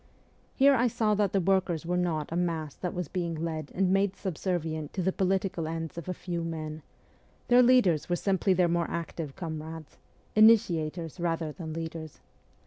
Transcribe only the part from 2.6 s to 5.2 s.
that was being led and made subservient to the